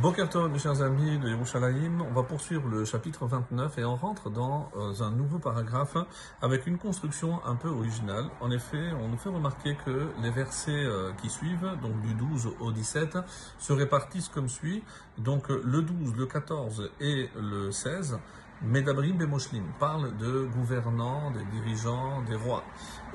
Boker 0.00 0.28
Tov, 0.28 0.50
mes 0.50 0.58
chers 0.58 0.80
amis 0.80 1.18
de 1.18 1.28
Yerushalayim, 1.28 2.00
on 2.00 2.12
va 2.12 2.22
poursuivre 2.22 2.66
le 2.66 2.84
chapitre 2.84 3.26
29 3.26 3.78
et 3.78 3.84
on 3.84 3.94
rentre 3.94 4.30
dans 4.30 4.70
euh, 4.74 4.92
un 5.00 5.10
nouveau 5.10 5.38
paragraphe 5.38 5.96
avec 6.40 6.66
une 6.66 6.78
construction 6.78 7.44
un 7.44 7.56
peu 7.56 7.68
originale. 7.68 8.24
En 8.40 8.50
effet, 8.50 8.90
on 9.00 9.08
nous 9.08 9.18
fait 9.18 9.28
remarquer 9.28 9.76
que 9.84 10.08
les 10.22 10.30
versets 10.30 10.72
euh, 10.72 11.12
qui 11.20 11.28
suivent, 11.28 11.76
donc 11.82 12.00
du 12.00 12.14
12 12.14 12.54
au 12.60 12.72
17, 12.72 13.18
se 13.58 13.72
répartissent 13.74 14.30
comme 14.30 14.48
suit. 14.48 14.82
Donc 15.18 15.50
le 15.50 15.82
12, 15.82 16.16
le 16.16 16.26
14 16.26 16.90
et 17.00 17.28
le 17.38 17.70
16 17.70 18.18
Medabrim 18.64 19.16
Bemoshlim 19.16 19.64
parle 19.78 20.16
de 20.18 20.48
gouvernants, 20.54 21.30
des 21.32 21.44
dirigeants, 21.44 22.22
des 22.22 22.36
rois. 22.36 22.62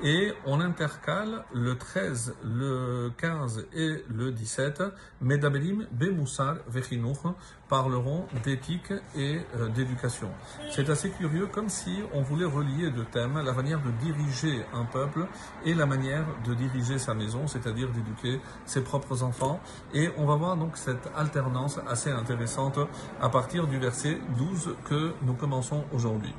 Et 0.02 0.32
on 0.44 0.60
intercale 0.60 1.44
le 1.52 1.76
13, 1.76 2.36
le 2.44 3.10
15 3.16 3.66
et 3.72 4.04
le 4.08 4.30
17, 4.30 4.82
Medabrim 5.20 5.86
Bemoussar 5.90 6.56
Vechinouch 6.68 7.24
parleront 7.68 8.26
d'éthique 8.44 8.92
et 9.16 9.40
euh, 9.56 9.68
d'éducation. 9.68 10.30
C'est 10.70 10.88
assez 10.88 11.10
curieux, 11.10 11.46
comme 11.46 11.68
si 11.68 11.98
on 12.14 12.22
voulait 12.22 12.44
relier 12.44 12.90
deux 12.90 13.04
thèmes, 13.04 13.38
la 13.44 13.52
manière 13.52 13.80
de 13.82 13.90
diriger 14.02 14.64
un 14.72 14.84
peuple 14.84 15.26
et 15.64 15.74
la 15.74 15.86
manière 15.86 16.24
de 16.46 16.54
diriger 16.54 16.98
sa 16.98 17.14
maison, 17.14 17.46
c'est-à-dire 17.46 17.90
d'éduquer 17.90 18.40
ses 18.64 18.82
propres 18.82 19.22
enfants. 19.22 19.60
Et 19.92 20.10
on 20.16 20.26
va 20.26 20.36
voir 20.36 20.56
donc 20.56 20.76
cette 20.76 21.10
alternance 21.16 21.78
assez 21.88 22.10
intéressante 22.10 22.78
à 23.20 23.28
partir 23.28 23.66
du 23.66 23.78
verset 23.78 24.18
12 24.36 24.76
que 24.84 25.12
nous 25.22 25.34
commençons 25.38 25.84
aujourd'hui. 25.92 26.34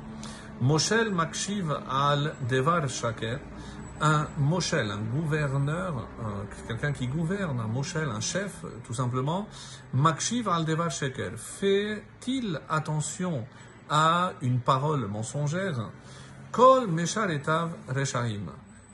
Moshel 0.60 1.10
Makshiv 1.10 1.72
al 1.90 2.34
Devar 2.48 2.88
Shaker, 2.88 3.38
un 4.00 4.28
Moshel, 4.38 4.90
un 4.90 5.00
gouverneur, 5.00 6.06
quelqu'un 6.68 6.92
qui 6.92 7.06
gouverne, 7.06 7.60
un 7.60 7.66
Moshel, 7.66 8.08
un 8.08 8.20
chef, 8.20 8.64
tout 8.86 8.94
simplement, 8.94 9.48
Makshiv 9.94 10.48
al 10.48 10.64
Devar 10.64 10.90
Shaker, 10.90 11.32
fait-il 11.36 12.60
attention 12.68 13.46
à 13.88 14.32
une 14.42 14.60
parole 14.60 15.06
mensongère? 15.08 15.90
Kol 16.52 16.88
Meshar 16.88 17.30
Etav 17.30 17.70
Reshaim 17.88 18.46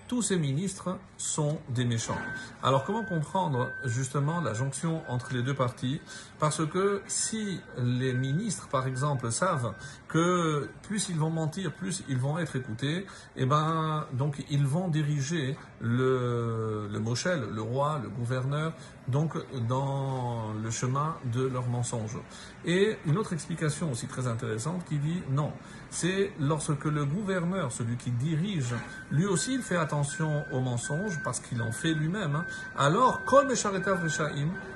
tous 0.08 0.22
ces 0.22 0.36
ministres 0.36 0.98
sont 1.16 1.58
des 1.70 1.84
méchants. 1.84 2.18
Alors 2.62 2.84
comment 2.84 3.04
comprendre 3.04 3.70
justement 3.84 4.40
la 4.40 4.54
jonction 4.54 5.02
entre 5.08 5.32
les 5.34 5.42
deux 5.42 5.54
parties? 5.54 6.00
Parce 6.38 6.64
que 6.66 7.02
si 7.06 7.60
les 7.78 8.12
ministres, 8.12 8.68
par 8.68 8.86
exemple, 8.86 9.30
savent 9.32 9.74
que 10.08 10.68
plus 10.82 11.08
ils 11.08 11.18
vont 11.18 11.30
mentir, 11.30 11.72
plus 11.72 12.02
ils 12.08 12.18
vont 12.18 12.38
être 12.38 12.56
écoutés, 12.56 12.98
et 12.98 13.04
eh 13.36 13.46
ben 13.46 14.06
donc 14.12 14.44
ils 14.50 14.66
vont 14.66 14.88
diriger 14.88 15.56
le, 15.80 16.88
le 16.90 16.98
Moshel, 17.00 17.44
le 17.52 17.62
roi, 17.62 18.00
le 18.02 18.08
gouverneur, 18.08 18.72
donc 19.08 19.34
dans 19.68 20.52
le 20.62 20.70
chemin 20.70 21.16
de 21.32 21.46
leur 21.46 21.66
mensonge. 21.68 22.16
Et 22.64 22.96
une 23.06 23.18
autre 23.18 23.32
explication 23.32 23.90
aussi 23.92 24.06
très 24.06 24.26
intéressante 24.26 24.84
qui 24.88 24.98
dit 24.98 25.22
non, 25.30 25.52
c'est 25.90 26.32
lorsque 26.40 26.84
le 26.84 27.04
gouverneur, 27.04 27.72
celui 27.72 27.96
qui 27.96 28.10
dirige, 28.10 28.74
lui 29.10 29.26
aussi 29.26 29.54
il 29.54 29.62
fait 29.62 29.76
attention 29.76 30.44
aux 30.52 30.60
mensonges 30.60 31.20
parce 31.22 31.40
qu'il 31.40 31.62
en 31.62 31.72
fait 31.72 31.94
lui-même. 31.94 32.36
Hein. 32.36 32.46
Alors, 32.76 33.24
Kol 33.24 33.46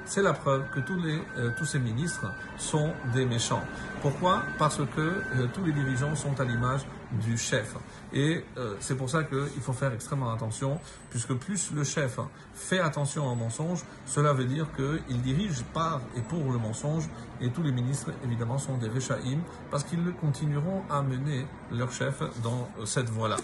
c'est 0.04 0.22
la 0.22 0.32
preuve 0.32 0.64
que 0.70 0.80
tous, 0.80 1.00
les, 1.00 1.22
euh, 1.38 1.50
tous 1.56 1.64
ces 1.64 1.78
ministres 1.78 2.32
sont 2.58 2.92
des 3.12 3.24
méchants. 3.24 3.62
Pourquoi? 4.02 4.42
Parce 4.58 4.78
que 4.78 5.00
euh, 5.00 5.46
tous 5.52 5.64
les 5.64 5.72
dirigeants 5.72 6.14
sont 6.14 6.40
à 6.40 6.44
l'image 6.44 6.80
du 7.12 7.36
chef. 7.36 7.74
Et 8.12 8.44
euh, 8.56 8.74
c'est 8.80 8.96
pour 8.96 9.10
ça 9.10 9.24
qu'il 9.24 9.60
faut 9.60 9.72
faire 9.72 9.92
extrêmement 9.92 10.32
attention, 10.32 10.80
puisque 11.10 11.34
plus 11.34 11.70
le 11.72 11.84
chef 11.84 12.18
fait 12.54 12.78
attention 12.78 13.26
au 13.26 13.34
mensonge, 13.34 13.84
cela 14.06 14.32
veut 14.32 14.44
dire 14.44 14.66
qu'il 14.76 15.20
dirige 15.20 15.62
par 15.72 16.00
et 16.16 16.20
pour 16.22 16.52
le 16.52 16.58
mensonge, 16.58 17.08
et 17.40 17.50
tous 17.50 17.62
les 17.62 17.72
ministres, 17.72 18.10
évidemment, 18.24 18.58
sont 18.58 18.76
des 18.76 18.88
Rechaïm, 18.88 19.42
parce 19.70 19.84
qu'ils 19.84 20.12
continueront 20.20 20.82
à 20.90 21.02
mener 21.02 21.46
leur 21.72 21.92
chef 21.92 22.22
dans 22.42 22.68
cette 22.84 23.08
voie-là. 23.08 23.36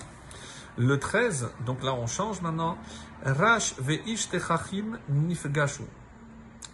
Le 0.78 0.98
13, 0.98 1.48
donc 1.65 1.83
là 1.83 1.94
on 1.94 2.06
change 2.06 2.43
maintenant, 2.43 2.77
Rash 3.25 3.75
ve'ish 3.78 4.28
techachim 4.28 4.98
nifgashu. 5.09 5.84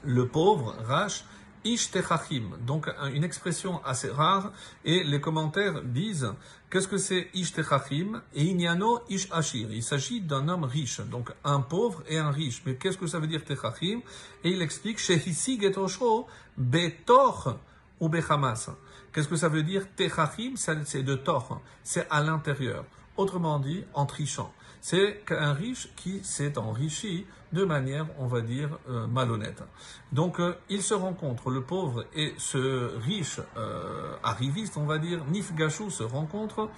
Le 0.04 0.26
pauvre, 0.26 0.74
Rash, 0.84 1.24
Ishtechachim, 1.64 2.56
donc 2.66 2.88
une 3.12 3.24
expression 3.24 3.84
assez 3.84 4.10
rare, 4.10 4.52
et 4.84 5.04
les 5.04 5.20
commentaires 5.20 5.82
disent 5.82 6.32
qu'est-ce 6.70 6.88
que 6.88 6.98
c'est 6.98 7.28
Ishtechachim 7.34 8.22
et 8.34 8.44
Inyano 8.44 9.00
Ish. 9.08 9.28
Il 9.54 9.82
s'agit 9.82 10.20
d'un 10.20 10.48
homme 10.48 10.64
riche, 10.64 11.00
donc 11.00 11.30
un 11.44 11.60
pauvre 11.60 12.02
et 12.08 12.18
un 12.18 12.30
riche. 12.30 12.62
Mais 12.66 12.74
qu'est-ce 12.76 12.98
que 12.98 13.06
ça 13.06 13.18
veut 13.18 13.26
dire 13.26 13.44
Techachim? 13.44 14.00
Et 14.44 14.50
il 14.50 14.62
explique 14.62 14.98
Shehisi 14.98 15.60
Getosho 15.60 16.26
Betor 16.56 17.58
ou 18.00 18.08
Bechamas. 18.08 18.70
Qu'est-ce 19.12 19.28
que 19.28 19.36
ça 19.36 19.48
veut 19.48 19.62
dire 19.62 19.86
Techachim? 19.94 20.54
C'est 20.56 21.02
de 21.02 21.14
tor, 21.14 21.60
c'est 21.84 22.06
à 22.10 22.22
l'intérieur. 22.22 22.84
Autrement 23.16 23.58
dit, 23.58 23.84
en 23.94 24.06
trichant. 24.06 24.52
C'est 24.80 25.22
un 25.30 25.52
riche 25.52 25.88
qui 25.94 26.24
s'est 26.24 26.58
enrichi 26.58 27.24
de 27.52 27.64
manière, 27.64 28.06
on 28.18 28.26
va 28.26 28.40
dire, 28.40 28.78
euh, 28.88 29.06
malhonnête. 29.06 29.62
Donc, 30.10 30.40
euh, 30.40 30.56
il 30.70 30.82
se 30.82 30.94
rencontre, 30.94 31.50
le 31.50 31.62
pauvre 31.62 32.04
et 32.16 32.34
ce 32.38 32.90
riche 32.98 33.40
euh, 33.56 34.16
arriviste, 34.22 34.76
on 34.76 34.86
va 34.86 34.98
dire, 34.98 35.24
Nifgashou 35.26 35.90
se 35.90 36.02
rencontrent, 36.02 36.70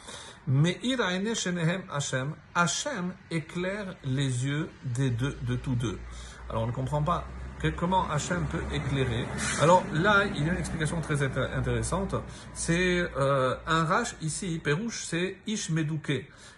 mais 0.47 0.79
Iraene 0.83 1.35
Shenehem 1.35 1.83
Hashem, 1.91 2.35
Hashem 2.55 3.15
éclaire 3.31 3.95
les 4.05 4.45
yeux 4.45 4.69
des 4.85 5.11
deux, 5.11 5.39
de 5.43 5.55
tous 5.55 5.77
deux. 5.77 5.99
Alors, 6.51 6.65
on 6.65 6.67
ne 6.67 6.73
comprend 6.73 7.03
pas 7.03 7.25
comment 7.77 8.09
Hachem 8.11 8.45
peut 8.51 8.63
éclairer. 8.73 9.25
Alors 9.61 9.85
là, 9.93 10.25
il 10.35 10.47
y 10.47 10.49
a 10.49 10.53
une 10.53 10.59
explication 10.59 11.01
très 11.01 11.23
intéressante. 11.23 12.15
C'est 12.53 13.05
euh, 13.17 13.55
un 13.67 13.85
rach 13.85 14.15
ici, 14.21 14.61
Pérouche, 14.63 15.05
c'est 15.05 15.37
Ish 15.47 15.71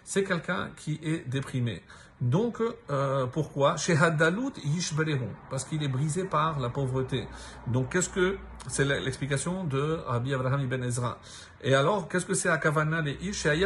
C'est 0.03 0.23
quelqu'un 0.23 0.69
qui 0.75 0.99
est 1.03 1.27
déprimé. 1.27 1.81
Donc, 2.19 2.61
euh, 2.89 3.27
pourquoi? 3.27 3.77
Chez 3.77 3.95
Haddalut 3.95 4.51
parce 5.49 5.65
qu'il 5.65 5.83
est 5.83 5.87
brisé 5.87 6.23
par 6.23 6.59
la 6.59 6.69
pauvreté. 6.69 7.27
Donc, 7.67 7.91
qu'est-ce 7.91 8.09
que 8.09 8.37
c'est 8.67 8.83
l'explication 8.83 9.63
de 9.63 9.99
Rabbi 10.05 10.33
Abraham 10.33 10.61
ibn 10.61 10.83
Ezra. 10.83 11.19
Et 11.63 11.73
alors, 11.73 12.07
qu'est-ce 12.07 12.25
que 12.25 12.35
c'est 12.35 12.49
Akavana 12.49 13.01
le 13.01 13.11
Ish? 13.23 13.47
Et 13.47 13.65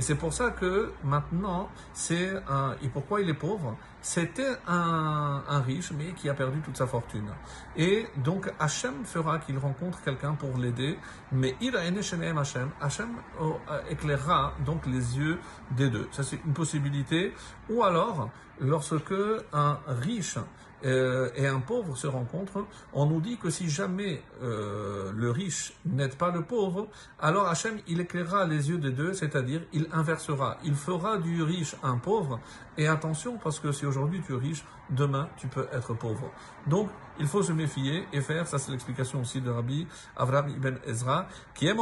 c'est 0.00 0.14
pour 0.16 0.32
ça 0.32 0.50
que 0.50 0.92
maintenant, 1.04 1.68
c'est 1.92 2.32
un. 2.48 2.74
Et 2.82 2.88
pourquoi 2.88 3.20
il 3.20 3.28
est 3.28 3.34
pauvre? 3.34 3.76
C'était 4.00 4.56
un, 4.66 5.42
un, 5.48 5.60
riche, 5.60 5.92
mais 5.92 6.12
qui 6.12 6.28
a 6.28 6.34
perdu 6.34 6.60
toute 6.60 6.76
sa 6.76 6.86
fortune. 6.86 7.28
Et 7.76 8.06
donc, 8.16 8.52
Hachem 8.58 9.04
fera 9.04 9.38
qu'il 9.38 9.58
rencontre 9.58 10.00
quelqu'un 10.02 10.34
pour 10.34 10.56
l'aider, 10.56 10.98
mais 11.32 11.56
il 11.60 11.76
a 11.76 11.80
Hachem. 11.80 12.70
Hachem 12.80 13.08
oh, 13.40 13.58
éclairera 13.90 14.54
donc 14.64 14.86
les 14.86 15.18
yeux 15.18 15.38
des 15.72 15.90
deux. 15.90 16.08
Une 16.44 16.52
possibilité. 16.52 17.32
Ou 17.70 17.82
alors, 17.82 18.30
lorsque 18.60 19.14
un 19.52 19.78
riche 19.86 20.38
euh, 20.84 21.30
et 21.34 21.46
un 21.46 21.60
pauvre 21.60 21.96
se 21.96 22.06
rencontrent, 22.06 22.66
on 22.92 23.06
nous 23.06 23.20
dit 23.20 23.38
que 23.38 23.50
si 23.50 23.68
jamais 23.68 24.22
euh, 24.42 25.10
le 25.14 25.30
riche 25.30 25.72
n'aide 25.86 26.16
pas 26.16 26.30
le 26.30 26.42
pauvre, 26.42 26.88
alors 27.18 27.46
Hachem, 27.46 27.78
il 27.86 28.00
éclairera 28.00 28.44
les 28.44 28.68
yeux 28.68 28.78
des 28.78 28.90
deux, 28.90 29.14
c'est-à-dire 29.14 29.62
il 29.72 29.88
inversera. 29.92 30.58
Il 30.64 30.74
fera 30.74 31.18
du 31.18 31.42
riche 31.42 31.76
un 31.82 31.98
pauvre. 31.98 32.40
Et 32.78 32.86
attention, 32.86 33.38
parce 33.42 33.58
que 33.58 33.72
si 33.72 33.86
aujourd'hui 33.86 34.20
tu 34.26 34.34
es 34.34 34.38
riche, 34.38 34.64
demain 34.90 35.28
tu 35.38 35.48
peux 35.48 35.66
être 35.72 35.94
pauvre. 35.94 36.30
Donc, 36.66 36.90
il 37.18 37.26
faut 37.26 37.42
se 37.42 37.52
méfier 37.52 38.06
et 38.12 38.20
faire, 38.20 38.46
ça 38.46 38.58
c'est 38.58 38.70
l'explication 38.70 39.22
aussi 39.22 39.40
de 39.40 39.50
Rabbi 39.50 39.86
Avraham 40.16 40.50
ibn 40.50 40.74
Ezra, 40.86 41.26
qui 41.54 41.66
aime 41.66 41.78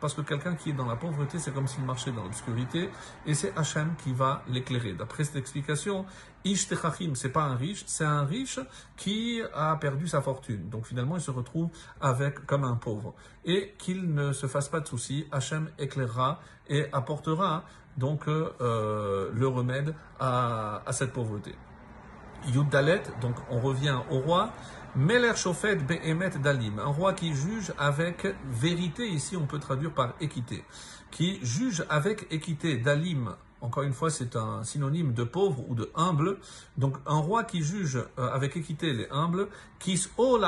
parce 0.00 0.14
que 0.14 0.20
quelqu'un 0.20 0.54
qui 0.54 0.70
est 0.70 0.74
dans 0.74 0.86
la 0.86 0.96
pauvreté, 0.96 1.38
c'est 1.38 1.52
comme 1.52 1.66
s'il 1.66 1.84
marchait 1.84 2.12
dans 2.12 2.24
l'obscurité, 2.24 2.90
et 3.26 3.34
c'est 3.34 3.56
Hachem 3.56 3.94
qui 4.02 4.12
va 4.12 4.42
l'éclairer. 4.48 4.92
D'après 4.92 5.24
cette 5.24 5.36
explication, 5.36 6.04
Ish 6.44 6.68
c'est 7.14 7.28
pas 7.28 7.42
un 7.42 7.56
riche, 7.56 7.84
c'est 7.86 8.04
un 8.04 8.24
riche 8.24 8.58
qui 8.96 9.40
a 9.54 9.76
perdu 9.76 10.08
sa 10.08 10.20
fortune. 10.20 10.68
Donc 10.68 10.86
finalement, 10.86 11.16
il 11.16 11.22
se 11.22 11.30
retrouve 11.30 11.68
avec 12.00 12.46
comme 12.46 12.64
un 12.64 12.76
pauvre. 12.76 13.14
Et 13.44 13.74
qu'il 13.78 14.12
ne 14.12 14.32
se 14.32 14.46
fasse 14.46 14.68
pas 14.68 14.80
de 14.80 14.88
soucis, 14.88 15.26
Hachem 15.30 15.70
éclairera 15.78 16.40
et 16.68 16.86
apportera 16.92 17.64
donc 17.96 18.26
euh, 18.28 19.30
le 19.32 19.46
remède 19.46 19.94
à, 20.18 20.82
à 20.86 20.92
cette 20.92 21.12
pauvreté. 21.12 21.54
Yuddalet, 22.48 23.02
donc 23.20 23.36
on 23.50 23.60
revient 23.60 23.98
au 24.10 24.18
roi. 24.18 24.52
Meler 24.94 25.32
Shofet 25.36 25.76
Behemet 25.76 26.38
Dalim, 26.42 26.78
un 26.78 26.88
roi 26.90 27.14
qui 27.14 27.34
juge 27.34 27.72
avec 27.78 28.26
vérité, 28.50 29.08
ici 29.08 29.38
on 29.38 29.46
peut 29.46 29.58
traduire 29.58 29.92
par 29.92 30.12
équité, 30.20 30.64
qui 31.10 31.38
juge 31.42 31.82
avec 31.88 32.26
équité, 32.30 32.76
Dalim, 32.76 33.34
encore 33.62 33.84
une 33.84 33.94
fois 33.94 34.10
c'est 34.10 34.36
un 34.36 34.62
synonyme 34.64 35.14
de 35.14 35.24
pauvre 35.24 35.64
ou 35.68 35.74
de 35.74 35.90
humble, 35.94 36.38
donc 36.76 36.96
un 37.06 37.18
roi 37.18 37.44
qui 37.44 37.62
juge 37.62 37.96
euh, 37.96 38.30
avec 38.30 38.56
équité 38.56 38.92
les 38.92 39.08
humbles, 39.10 39.48
qui 39.78 39.98
o 40.18 40.38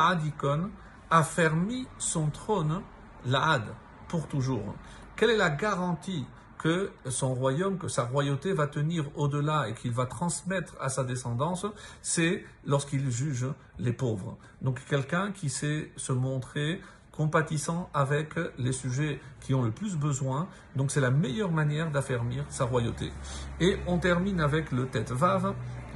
a 1.10 1.22
fermi 1.22 1.86
son 1.98 2.28
trône, 2.28 2.82
la 3.24 3.50
had, 3.50 3.62
pour 4.08 4.26
toujours? 4.26 4.74
Quelle 5.16 5.30
est 5.30 5.36
la 5.36 5.50
garantie 5.50 6.26
que 6.58 6.90
son 7.10 7.34
royaume, 7.34 7.76
que 7.76 7.88
sa 7.88 8.04
royauté 8.04 8.54
va 8.54 8.66
tenir 8.66 9.04
au-delà 9.16 9.68
et 9.68 9.74
qu'il 9.74 9.92
va 9.92 10.06
transmettre 10.06 10.74
à 10.80 10.88
sa 10.88 11.04
descendance, 11.04 11.66
c'est 12.00 12.42
lorsqu'il 12.64 13.10
juge 13.10 13.46
les 13.78 13.92
pauvres. 13.92 14.38
Donc 14.62 14.82
quelqu'un 14.88 15.30
qui 15.30 15.50
sait 15.50 15.92
se 15.96 16.14
montrer 16.14 16.80
compatissant 17.16 17.88
avec 17.94 18.34
les 18.58 18.72
sujets 18.72 19.20
qui 19.40 19.54
ont 19.54 19.62
le 19.62 19.70
plus 19.70 19.96
besoin. 19.96 20.48
Donc 20.74 20.90
c'est 20.90 21.00
la 21.00 21.10
meilleure 21.10 21.52
manière 21.52 21.90
d'affermir 21.90 22.44
sa 22.48 22.64
royauté. 22.64 23.12
Et 23.60 23.78
on 23.86 23.98
termine 23.98 24.40
avec 24.40 24.72
le 24.72 24.86
tête 24.86 25.12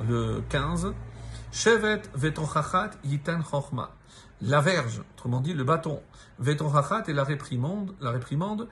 le 0.09 0.43
15. 0.49 0.94
Shevet 1.50 2.03
vetochachat 2.15 2.91
yiten 3.05 3.43
chorma. 3.43 3.91
La 4.41 4.61
verge, 4.61 5.03
autrement 5.15 5.41
dit 5.41 5.55
le 5.55 5.65
bâton. 5.65 6.00
Vetochachat 6.38 7.05
et 7.09 7.12
la 7.12 7.25
réprimande, 7.25 7.94
la 8.00 8.12
réprimande, 8.12 8.69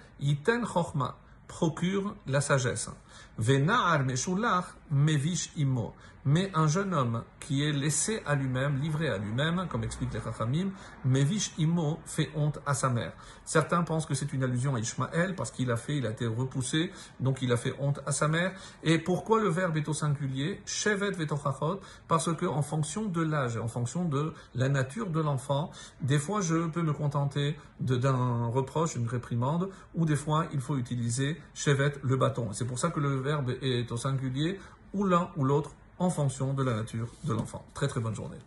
chorma, 0.64 1.16
procure 1.48 2.14
la 2.26 2.40
sagesse. 2.40 2.90
Venar 3.38 4.04
meshulach 4.04 4.66
mevish 4.90 5.50
imo. 5.56 5.94
Mais 6.28 6.50
un 6.54 6.66
jeune 6.66 6.92
homme 6.92 7.22
qui 7.38 7.62
est 7.62 7.70
laissé 7.70 8.20
à 8.26 8.34
lui-même, 8.34 8.80
livré 8.80 9.08
à 9.08 9.16
lui-même, 9.16 9.68
comme 9.70 9.84
explique 9.84 10.12
les 10.12 10.20
Chachamim, 10.20 10.70
Mevish 11.04 11.52
Imo 11.56 12.00
fait 12.04 12.30
honte 12.34 12.58
à 12.66 12.74
sa 12.74 12.88
mère. 12.88 13.12
Certains 13.44 13.84
pensent 13.84 14.06
que 14.06 14.14
c'est 14.14 14.32
une 14.32 14.42
allusion 14.42 14.74
à 14.74 14.80
Ishmaël 14.80 15.36
parce 15.36 15.52
qu'il 15.52 15.70
a 15.70 15.76
fait, 15.76 15.98
il 15.98 16.04
a 16.04 16.10
été 16.10 16.26
repoussé, 16.26 16.90
donc 17.20 17.42
il 17.42 17.52
a 17.52 17.56
fait 17.56 17.74
honte 17.78 18.00
à 18.06 18.10
sa 18.10 18.26
mère. 18.26 18.52
Et 18.82 18.98
pourquoi 18.98 19.40
le 19.40 19.48
verbe 19.48 19.76
est 19.76 19.88
au 19.88 19.92
singulier? 19.92 20.60
Shevet 20.66 21.12
vetochachot 21.12 21.78
Parce 22.08 22.34
que 22.34 22.46
en 22.46 22.62
fonction 22.62 23.04
de 23.04 23.22
l'âge, 23.22 23.56
en 23.56 23.68
fonction 23.68 24.04
de 24.04 24.32
la 24.56 24.68
nature 24.68 25.10
de 25.10 25.20
l'enfant, 25.20 25.70
des 26.00 26.18
fois 26.18 26.40
je 26.40 26.66
peux 26.66 26.82
me 26.82 26.92
contenter 26.92 27.56
d'un 27.78 28.46
reproche, 28.46 28.96
une 28.96 29.06
réprimande, 29.06 29.68
ou 29.94 30.04
des 30.04 30.16
fois 30.16 30.46
il 30.52 30.60
faut 30.60 30.76
utiliser 30.76 31.40
Shevet, 31.54 31.92
le 32.02 32.16
bâton. 32.16 32.48
C'est 32.52 32.66
pour 32.66 32.80
ça 32.80 32.88
que 32.90 32.98
le 32.98 33.14
verbe 33.20 33.52
est 33.62 33.92
au 33.92 33.96
singulier, 33.96 34.58
ou 34.96 35.04
l'un 35.04 35.28
ou 35.36 35.44
l'autre 35.44 35.70
en 35.98 36.10
fonction 36.10 36.54
de 36.54 36.62
la 36.62 36.74
nature 36.74 37.08
de 37.24 37.32
l'enfant. 37.32 37.64
Très 37.74 37.88
très 37.88 38.00
bonne 38.00 38.14
journée. 38.14 38.38